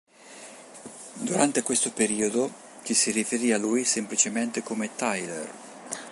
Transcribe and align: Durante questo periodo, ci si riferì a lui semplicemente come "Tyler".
Durante 1.19 1.61
questo 1.61 1.91
periodo, 1.91 2.51
ci 2.81 2.95
si 2.95 3.11
riferì 3.11 3.51
a 3.51 3.59
lui 3.59 3.83
semplicemente 3.83 4.63
come 4.63 4.95
"Tyler". 4.95 5.53